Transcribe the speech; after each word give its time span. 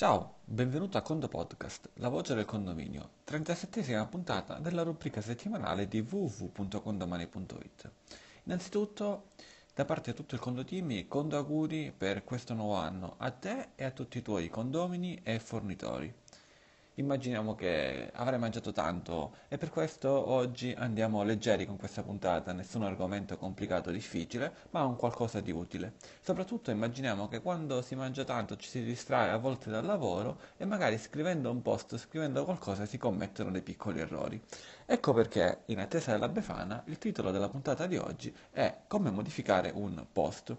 Ciao, 0.00 0.36
benvenuto 0.46 0.96
a 0.96 1.02
Condo 1.02 1.28
Podcast, 1.28 1.90
la 1.96 2.08
voce 2.08 2.32
del 2.34 2.46
condominio, 2.46 3.16
37esima 3.26 4.08
puntata 4.08 4.58
della 4.58 4.80
rubrica 4.80 5.20
settimanale 5.20 5.88
di 5.88 6.00
www.condomani.it. 6.00 7.90
Innanzitutto, 8.44 9.32
da 9.74 9.84
parte 9.84 10.12
di 10.12 10.16
tutto 10.16 10.36
il 10.36 10.40
Condo 10.40 10.64
Team, 10.64 11.06
condo 11.06 11.36
auguri 11.36 11.92
per 11.94 12.24
questo 12.24 12.54
nuovo 12.54 12.76
anno 12.76 13.16
a 13.18 13.30
te 13.30 13.72
e 13.74 13.84
a 13.84 13.90
tutti 13.90 14.16
i 14.16 14.22
tuoi 14.22 14.48
condomini 14.48 15.20
e 15.22 15.38
fornitori 15.38 16.10
immaginiamo 17.00 17.54
che 17.54 18.10
avrai 18.14 18.38
mangiato 18.38 18.72
tanto 18.72 19.34
e 19.48 19.58
per 19.58 19.70
questo 19.70 20.08
oggi 20.10 20.72
andiamo 20.76 21.22
leggeri 21.22 21.66
con 21.66 21.76
questa 21.76 22.02
puntata, 22.02 22.52
nessun 22.52 22.82
argomento 22.82 23.36
complicato 23.36 23.88
o 23.88 23.92
difficile, 23.92 24.52
ma 24.70 24.84
un 24.84 24.96
qualcosa 24.96 25.40
di 25.40 25.50
utile. 25.50 25.94
Soprattutto 26.20 26.70
immaginiamo 26.70 27.26
che 27.28 27.40
quando 27.40 27.82
si 27.82 27.94
mangia 27.94 28.24
tanto 28.24 28.56
ci 28.56 28.68
si 28.68 28.84
distrae 28.84 29.30
a 29.30 29.38
volte 29.38 29.70
dal 29.70 29.84
lavoro 29.84 30.38
e 30.56 30.64
magari 30.64 30.98
scrivendo 30.98 31.50
un 31.50 31.62
post, 31.62 31.96
scrivendo 31.96 32.44
qualcosa 32.44 32.86
si 32.86 32.98
commettono 32.98 33.50
dei 33.50 33.62
piccoli 33.62 34.00
errori. 34.00 34.40
Ecco 34.86 35.12
perché, 35.12 35.62
in 35.66 35.80
attesa 35.80 36.12
della 36.12 36.28
Befana, 36.28 36.82
il 36.86 36.98
titolo 36.98 37.30
della 37.30 37.48
puntata 37.48 37.86
di 37.86 37.96
oggi 37.96 38.34
è 38.50 38.76
Come 38.86 39.10
modificare 39.10 39.70
un 39.74 40.04
post 40.12 40.56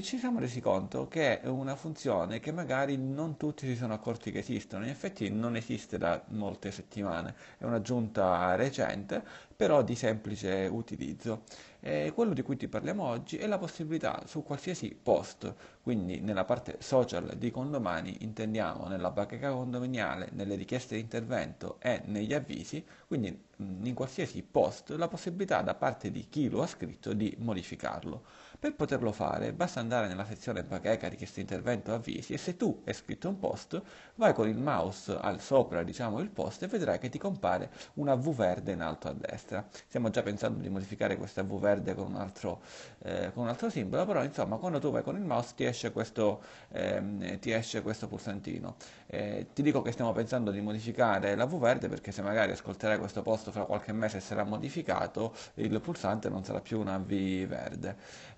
ci 0.00 0.16
siamo 0.16 0.38
resi 0.40 0.60
conto 0.62 1.06
che 1.06 1.40
è 1.40 1.48
una 1.48 1.76
funzione 1.76 2.40
che 2.40 2.50
magari 2.50 2.96
non 2.96 3.36
tutti 3.36 3.66
si 3.66 3.76
sono 3.76 3.92
accorti 3.92 4.30
che 4.30 4.38
esistono, 4.38 4.84
in 4.84 4.90
effetti 4.90 5.28
non 5.28 5.54
esiste 5.54 5.98
da 5.98 6.24
molte 6.28 6.70
settimane, 6.70 7.34
è 7.58 7.64
un'aggiunta 7.64 8.54
recente, 8.54 9.22
però 9.54 9.82
di 9.82 9.94
semplice 9.94 10.66
utilizzo. 10.70 11.42
E 11.80 12.10
quello 12.14 12.32
di 12.32 12.40
cui 12.40 12.56
ti 12.56 12.68
parliamo 12.68 13.04
oggi 13.04 13.36
è 13.36 13.46
la 13.46 13.58
possibilità 13.58 14.22
su 14.26 14.42
qualsiasi 14.42 14.98
post, 15.00 15.54
quindi 15.82 16.20
nella 16.20 16.44
parte 16.46 16.76
social 16.80 17.36
di 17.36 17.50
Condomani 17.50 18.16
intendiamo 18.20 18.86
nella 18.86 19.10
bacheca 19.10 19.50
condominiale, 19.50 20.30
nelle 20.32 20.54
richieste 20.54 20.94
di 20.94 21.02
intervento 21.02 21.76
e 21.80 22.00
negli 22.06 22.32
avvisi, 22.32 22.84
quindi 23.06 23.44
in 23.58 23.94
qualsiasi 23.94 24.42
post 24.42 24.90
la 24.90 25.06
possibilità 25.08 25.60
da 25.60 25.74
parte 25.74 26.10
di 26.10 26.28
chi 26.30 26.48
lo 26.48 26.62
ha 26.62 26.66
scritto 26.66 27.12
di 27.12 27.36
modificarlo. 27.38 28.24
Per 28.58 28.74
poterlo 28.74 29.12
fare 29.12 29.52
basta 29.52 29.80
andare 29.80 30.08
nella 30.08 30.24
sezione 30.24 30.64
bacheca 30.64 31.10
di 31.10 31.18
intervento 31.34 31.92
avvisi 31.92 32.32
e 32.32 32.38
se 32.38 32.56
tu 32.56 32.80
hai 32.86 32.94
scritto 32.94 33.28
un 33.28 33.38
post 33.38 33.82
vai 34.14 34.32
con 34.32 34.48
il 34.48 34.56
mouse 34.56 35.14
al 35.20 35.40
sopra 35.40 35.82
diciamo 35.82 36.20
il 36.20 36.30
post 36.30 36.62
e 36.62 36.66
vedrai 36.66 36.98
che 36.98 37.10
ti 37.10 37.18
compare 37.18 37.70
una 37.94 38.14
V 38.14 38.34
verde 38.34 38.72
in 38.72 38.80
alto 38.80 39.08
a 39.08 39.12
destra. 39.12 39.66
Stiamo 39.70 40.08
già 40.08 40.22
pensando 40.22 40.60
di 40.62 40.70
modificare 40.70 41.18
questa 41.18 41.42
V 41.42 41.58
verde 41.60 41.94
con 41.94 42.06
un 42.06 42.16
altro, 42.16 42.62
eh, 43.02 43.30
con 43.34 43.42
un 43.42 43.50
altro 43.50 43.68
simbolo, 43.68 44.06
però 44.06 44.24
insomma 44.24 44.56
quando 44.56 44.78
tu 44.78 44.90
vai 44.90 45.02
con 45.02 45.16
il 45.16 45.24
mouse 45.24 45.52
ti 45.54 45.64
esce 45.64 45.92
questo, 45.92 46.42
ehm, 46.72 47.38
ti 47.38 47.50
esce 47.50 47.82
questo 47.82 48.08
pulsantino. 48.08 48.76
Eh, 49.06 49.48
ti 49.52 49.60
dico 49.62 49.82
che 49.82 49.92
stiamo 49.92 50.12
pensando 50.12 50.50
di 50.50 50.62
modificare 50.62 51.34
la 51.34 51.44
V 51.44 51.58
verde 51.58 51.88
perché 51.88 52.10
se 52.10 52.22
magari 52.22 52.52
ascolterai 52.52 52.98
questo 52.98 53.20
post 53.22 53.50
fra 53.50 53.64
qualche 53.64 53.92
mese 53.92 54.18
sarà 54.20 54.44
modificato, 54.44 55.34
il 55.54 55.78
pulsante 55.80 56.30
non 56.30 56.42
sarà 56.42 56.60
più 56.60 56.80
una 56.80 56.96
V 56.98 57.44
verde. 57.46 57.96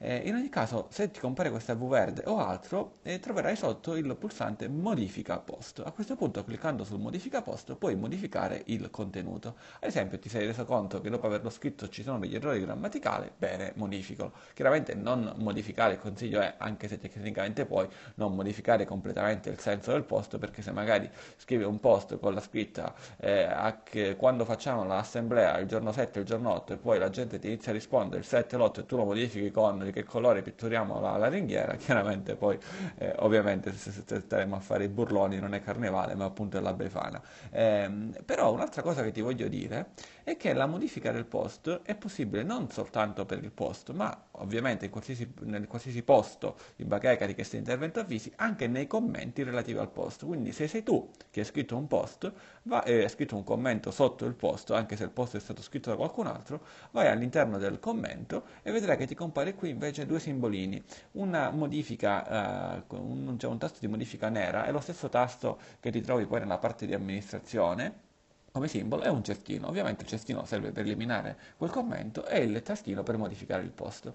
Eh, 0.09 0.23
in 0.25 0.35
ogni 0.35 0.49
caso, 0.49 0.87
se 0.89 1.11
ti 1.11 1.21
compare 1.21 1.51
questa 1.51 1.75
V 1.75 1.87
verde 1.87 2.23
o 2.25 2.39
altro, 2.39 3.01
eh, 3.03 3.21
troverai 3.21 3.55
sotto 3.57 3.95
il 3.95 4.17
pulsante 4.17 4.67
modifica 4.67 5.39
post. 5.39 5.83
A 5.85 5.91
questo 5.91 6.17
punto, 6.17 6.43
cliccando 6.45 6.83
sul 6.83 6.99
modifica 6.99 7.43
post, 7.43 7.75
puoi 7.75 7.95
modificare 7.95 8.63
il 8.69 8.89
contenuto. 8.89 9.57
Ad 9.81 9.87
esempio, 9.87 10.19
ti 10.19 10.31
sei 10.31 10.47
reso 10.47 10.65
conto 10.65 11.03
che 11.03 11.11
dopo 11.11 11.27
averlo 11.27 11.51
scritto 11.51 11.91
ci 11.91 12.03
sono 12.03 12.19
degli 12.19 12.35
errori 12.35 12.61
grammaticali, 12.61 13.31
bene, 13.37 13.73
modificalo. 13.77 14.33
Chiaramente 14.55 14.95
non 14.95 15.35
modificare, 15.37 15.93
il 15.93 16.01
consiglio 16.01 16.41
è, 16.41 16.55
anche 16.57 16.89
se 16.89 16.99
tecnicamente 16.99 17.67
puoi, 17.67 17.87
non 18.15 18.35
modificare 18.35 18.87
completamente 18.87 19.51
il 19.51 19.59
senso 19.59 19.93
del 19.93 20.05
post, 20.05 20.39
perché 20.39 20.63
se 20.63 20.73
magari 20.73 21.11
scrivi 21.37 21.65
un 21.65 21.81
post 21.81 22.19
con 22.19 22.33
la 22.33 22.41
scritta 22.41 22.95
eh, 23.19 24.17
quando 24.17 24.47
facciamo 24.47 24.85
l'assemblea 24.85 25.59
il 25.59 25.67
giorno 25.67 25.93
7 25.93 26.21
il 26.21 26.25
giorno 26.25 26.53
8 26.55 26.73
e 26.73 26.77
poi 26.79 26.99
la 26.99 27.11
gente 27.11 27.39
ti 27.39 27.49
inizia 27.49 27.73
a 27.73 27.75
rispondere 27.75 28.21
il 28.21 28.27
7 28.27 28.55
e 28.55 28.59
l'8 28.59 28.81
e 28.81 28.87
tu 28.87 28.97
lo 28.97 29.05
modifichi 29.05 29.51
con 29.51 29.91
che 29.99 30.05
colore 30.05 30.43
pitturiamo 30.43 31.01
la, 31.01 31.17
la 31.17 31.29
ringhiera, 31.29 31.75
chiaramente 31.77 32.37
poi 32.37 32.59
eh, 32.99 33.15
ovviamente 33.19 33.73
se, 33.73 33.91
se 33.91 34.21
staremo 34.21 34.57
a 34.57 34.61
fare 34.61 34.85
i 34.85 34.89
burloni 34.89 35.39
non 35.39 35.55
è 35.55 35.63
carnevale 35.63 36.15
ma 36.15 36.25
appunto 36.25 36.57
è 36.59 36.61
la 36.61 36.73
befana. 36.73 37.21
Eh, 37.51 37.91
però 38.25 38.53
un'altra 38.53 38.83
cosa 38.83 39.03
che 39.03 39.11
ti 39.11 39.21
voglio 39.21 39.49
dire 39.49 39.91
è 40.23 40.37
che 40.37 40.53
la 40.53 40.67
modifica 40.67 41.11
del 41.11 41.25
post 41.25 41.81
è 41.83 41.95
possibile 41.95 42.43
non 42.43 42.71
soltanto 42.71 43.25
per 43.25 43.43
il 43.43 43.51
post, 43.51 43.91
ma 43.93 44.27
ovviamente 44.33 44.85
in 44.85 44.91
qualsiasi, 44.91 45.33
nel 45.41 45.67
qualsiasi 45.67 46.03
posto 46.03 46.57
di 46.77 46.85
bacheca 46.85 47.25
richiesta 47.25 47.57
di 47.57 47.63
intervento 47.63 48.01
avvisi, 48.01 48.31
anche 48.37 48.67
nei 48.67 48.87
commenti 48.87 49.43
relativi 49.43 49.79
al 49.79 49.91
post. 49.91 50.27
Quindi 50.27 50.53
se 50.53 50.69
sei 50.69 50.83
tu 50.83 51.11
che 51.31 51.41
hai 51.41 51.47
scritto 51.47 51.77
un 51.77 51.87
post, 51.87 52.31
va, 52.65 52.83
eh, 52.85 53.03
hai 53.03 53.09
scritto 53.09 53.37
un 53.37 53.45
commento 53.45 53.91
sotto 53.91 54.27
il 54.27 54.35
post, 54.35 54.71
anche 54.71 54.97
se 54.97 55.05
il 55.05 55.11
post 55.11 55.37
è 55.37 55.41
stato 55.41 55.63
scritto 55.63 55.91
da 55.91 55.97
qualcun 55.97 56.27
altro, 56.27 56.61
vai 56.91 57.09
all'interno 57.09 57.57
del 57.59 57.81
commento 57.81 58.45
e 58.63 58.71
vedrai 58.71 58.97
che 58.99 59.07
ti 59.07 59.15
compare 59.15 59.55
qui 59.55 59.71
invece 59.71 59.88
due 60.07 60.21
simbolini. 60.21 60.83
Una 61.13 61.51
modifica, 61.51 62.77
eh, 62.79 62.85
un, 62.89 63.39
cioè 63.39 63.51
un 63.51 63.59
tasto 63.59 63.79
di 63.81 63.89
modifica 63.89 64.29
nera 64.29 64.65
è 64.65 64.73
lo 64.73 64.81
stesso 64.81 65.09
tasto 65.09 65.59
che 65.81 65.91
ti 65.91 66.01
trovi 66.01 66.27
poi 66.27 66.41
nella 66.41 66.59
parte 66.59 66.87
di 66.87 66.95
amministrazione 66.95 68.07
come 68.51 68.69
simbolo 68.69 69.03
è 69.03 69.09
un 69.09 69.23
cestino. 69.23 69.69
Ovviamente 69.69 70.03
il 70.03 70.09
cestino 70.09 70.45
serve 70.45 70.73
per 70.73 70.85
eliminare 70.85 71.37
quel 71.57 71.71
commento 71.71 72.27
e 72.27 72.41
il 72.41 72.63
tastino 72.63 73.03
per 73.03 73.17
modificare 73.17 73.63
il 73.63 73.71
post. 73.71 74.13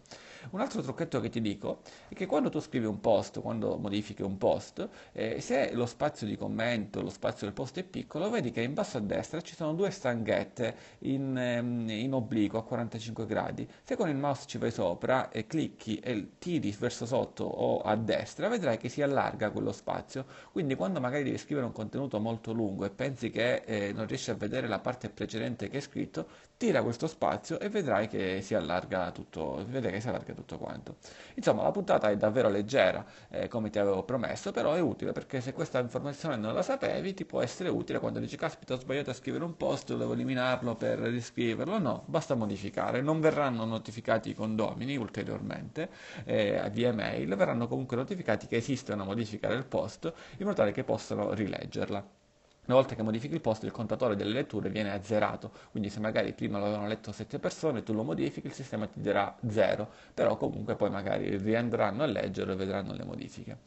Un 0.50 0.60
altro 0.60 0.82
trucchetto 0.82 1.20
che 1.20 1.30
ti 1.30 1.42
dico 1.42 1.82
è 2.10 2.14
che 2.14 2.26
quando 2.26 2.50
tu 2.50 2.60
scrivi 2.60 2.86
un 2.86 3.00
post, 3.00 3.40
quando 3.42 3.78
modifichi 3.78 4.22
un 4.22 4.38
post, 4.38 4.88
eh, 5.14 5.40
se 5.40 5.74
lo 5.74 5.86
spazio 5.86 6.28
di 6.28 6.36
commento, 6.36 7.02
lo 7.02 7.10
spazio 7.10 7.46
del 7.46 7.56
post 7.56 7.78
è 7.80 7.84
piccolo, 7.84 8.30
vedi 8.30 8.52
che 8.52 8.62
in 8.62 8.74
basso 8.74 8.98
a 8.98 9.02
destra 9.02 9.42
ci 9.42 9.56
sono 9.56 9.74
due 9.74 9.92
stanghette 9.92 10.76
in, 11.00 11.38
ehm, 11.38 11.90
in 11.90 12.14
obliquo 12.14 12.58
a 12.58 12.64
45 12.64 13.26
gradi. 13.26 13.68
Se 13.84 13.96
con 13.96 14.10
il 14.10 14.16
mouse 14.16 14.44
ci 14.48 14.58
vai 14.58 14.72
sopra 14.72 15.30
e 15.30 15.48
clicchi 15.48 16.00
e 16.00 16.32
tiri 16.40 16.76
verso 16.78 17.06
sotto 17.06 17.44
o 17.46 17.80
a 17.82 17.96
destra, 17.96 18.48
vedrai 18.50 18.78
che 18.78 18.90
si 18.90 19.02
allarga 19.02 19.52
quello 19.52 19.72
spazio. 19.72 20.26
Quindi 20.52 20.76
quando 20.76 21.00
magari 21.00 21.24
devi 21.24 21.38
scrivere 21.38 21.66
un 21.66 21.72
contenuto 21.72 22.20
molto 22.20 22.52
lungo 22.52 22.86
e 22.86 22.90
pensi 22.90 23.30
che 23.30 23.64
eh, 23.66 23.94
non 23.94 24.08
riesci 24.08 24.23
a 24.32 24.36
vedere 24.36 24.68
la 24.68 24.80
parte 24.80 25.10
precedente 25.10 25.70
che 25.70 25.78
hai 25.78 25.82
scritto, 25.82 26.28
tira 26.58 26.82
questo 26.82 27.08
spazio 27.08 27.60
e 27.60 27.70
vedrai 27.70 28.08
che 28.08 28.42
si 28.42 28.56
allarga 28.56 29.12
tutto, 29.12 29.66
che 29.70 30.00
si 30.00 30.08
allarga 30.08 30.34
tutto 30.34 30.58
quanto. 30.58 30.96
Insomma, 31.36 31.64
la 31.64 31.72
puntata 31.72 32.10
è 32.10 32.16
davvero 32.18 32.50
leggera, 32.50 33.06
eh, 33.30 33.48
come 33.48 33.70
ti 33.70 33.80
avevo 33.80 34.04
promesso, 34.04 34.52
però 34.52 34.74
è 34.74 34.80
utile 34.80 35.12
perché 35.12 35.42
se 35.42 35.54
questa 35.54 35.80
informazione 35.80 36.36
non 36.38 36.54
la 36.54 36.62
sapevi, 36.62 37.14
ti 37.14 37.26
può 37.26 37.42
essere 37.42 37.70
utile 37.70 38.00
quando 38.00 38.20
dici 38.20 38.38
caspita 38.38 38.74
ho 38.76 38.80
sbagliato 38.80 39.10
a 39.10 39.14
scrivere 39.14 39.44
un 39.44 39.58
post, 39.58 39.96
devo 39.96 40.14
eliminarlo 40.14 40.76
per 40.76 41.00
riscriverlo. 41.00 41.78
No, 41.80 42.04
basta 42.08 42.36
modificare, 42.36 43.02
non 43.02 43.20
verranno 43.20 43.66
notificati 43.66 44.30
i 44.30 44.34
condomini 44.34 44.96
ulteriormente 44.98 45.90
eh, 46.26 46.70
via 46.72 46.94
mail, 46.94 47.36
verranno 47.36 47.68
comunque 47.68 47.98
notificati 47.98 48.48
che 48.48 48.58
esiste 48.58 48.94
una 48.94 49.04
modifica 49.04 49.48
del 49.48 49.66
post 49.66 50.12
in 50.38 50.46
modo 50.46 50.56
tale 50.58 50.72
che 50.72 50.84
possano 50.84 51.34
rileggerla. 51.34 52.23
Una 52.66 52.78
volta 52.78 52.96
che 52.96 53.01
modifichi 53.01 53.34
il 53.34 53.41
post, 53.41 53.63
il 53.63 53.72
contatore 53.72 54.16
delle 54.16 54.31
letture 54.31 54.69
viene 54.69 54.91
azzerato, 54.91 55.51
quindi 55.72 55.90
se 55.90 56.00
magari 56.00 56.31
prima 56.31 56.59
lo 56.59 56.66
avevano 56.66 56.88
letto 56.88 57.12
7 57.12 57.38
persone, 57.38 57.84
tu 57.84 57.94
lo 57.94 58.03
modifichi, 58.03 58.47
il 58.47 58.53
sistema 58.53 58.88
ti 58.88 59.01
darà 59.01 59.35
0, 59.50 59.90
però 60.13 60.38
comunque 60.38 60.75
poi 60.75 60.90
magari 60.90 61.35
riandranno 61.35 62.03
a 62.03 62.06
leggerlo 62.06 62.53
e 62.53 62.56
vedranno 62.56 62.94
le 62.94 63.03
modifiche 63.03 63.57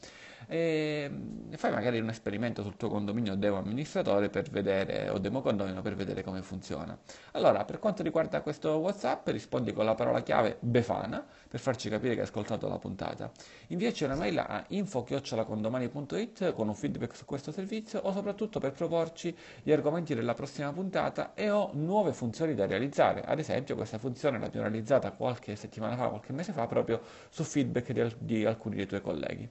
e 0.49 1.11
fai 1.57 1.73
magari 1.73 1.99
un 1.99 2.09
esperimento 2.09 2.63
sul 2.63 2.77
tuo 2.77 2.89
condominio 2.89 3.35
demo 3.35 3.57
amministratore 3.57 4.29
per 4.29 4.49
vedere, 4.51 5.09
o 5.09 5.19
demo 5.19 5.41
condomino 5.41 5.83
per 5.83 5.97
vedere 5.97 6.23
come 6.23 6.43
funziona. 6.43 6.97
Allora, 7.33 7.65
per 7.65 7.79
quanto 7.79 8.03
riguarda 8.03 8.41
questo 8.43 8.77
WhatsApp, 8.77 9.29
rispondi 9.29 9.73
con 9.73 9.85
la 9.85 9.95
parola 9.95 10.23
chiave 10.23 10.57
Befana 10.61 11.25
per 11.49 11.59
farci 11.59 11.89
capire 11.89 12.15
che 12.15 12.21
hai 12.21 12.27
ascoltato 12.27 12.69
la 12.69 12.79
puntata. 12.79 13.31
Inviaci 13.69 14.05
una 14.05 14.15
mail 14.15 14.39
a 14.39 14.65
info-condomani.it 14.69 16.53
con 16.53 16.69
un 16.69 16.75
feedback 16.75 17.17
su 17.17 17.25
questo 17.25 17.51
servizio 17.51 18.01
o 18.01 18.13
soprattutto 18.13 18.61
per 18.61 18.73
proporci 18.87 19.37
gli 19.63 19.73
argomenti 19.73 20.15
della 20.15 20.35
prossima 20.35 20.73
puntata 20.73 21.35
e 21.35 21.51
ho 21.51 21.71
nuove 21.75 22.13
funzioni 22.13 22.55
da 22.55 22.67
realizzare. 22.67 23.23
Ad 23.23 23.39
esempio, 23.39 23.75
questa 23.75 23.99
funzione 23.99 24.39
l'abbiamo 24.39 24.69
realizzata 24.69 25.11
qualche 25.11 25.57
settimana 25.57 25.97
fa, 25.97 26.09
qualche 26.09 26.33
mese 26.33 26.53
fa, 26.53 26.67
proprio 26.67 27.01
su 27.29 27.43
feedback 27.43 27.93
di, 27.93 28.15
di 28.19 28.45
alcuni 28.45 28.77
dei 28.77 28.87
tuoi 28.87 29.01
colleghi. 29.01 29.49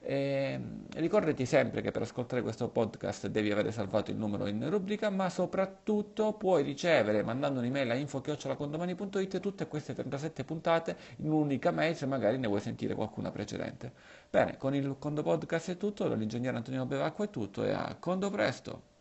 E 0.00 0.60
ricordati 0.94 1.44
sempre 1.44 1.82
che 1.82 1.90
per 1.90 2.02
ascoltare 2.02 2.42
questo 2.42 2.68
podcast 2.68 3.26
devi 3.26 3.50
avere 3.50 3.72
salvato 3.72 4.10
il 4.10 4.16
numero 4.16 4.46
in 4.46 4.68
rubrica, 4.70 5.10
ma 5.10 5.28
soprattutto 5.28 6.32
puoi 6.34 6.62
ricevere 6.62 7.22
mandando 7.22 7.60
un'email 7.60 7.90
a 7.90 7.94
info-condomani.it 7.94 9.40
tutte 9.40 9.66
queste 9.66 9.94
37 9.94 10.44
puntate 10.44 10.96
in 11.16 11.30
un'unica 11.30 11.70
mail 11.70 11.94
se 11.94 12.06
magari 12.06 12.38
ne 12.38 12.46
vuoi 12.46 12.60
sentire 12.60 12.94
qualcuna 12.94 13.30
precedente. 13.30 13.92
Bene, 14.30 14.56
con 14.56 14.74
il 14.74 14.96
Condo 14.98 15.22
Podcast 15.22 15.70
è 15.72 15.76
tutto, 15.76 16.08
dall'ingegnere 16.08 16.56
Antonino 16.56 16.86
Bevacqua 16.86 17.24
è 17.24 17.30
tutto 17.30 17.64
e 17.64 17.72
a 17.72 17.96
Condo 17.98 18.30
presto! 18.30 18.96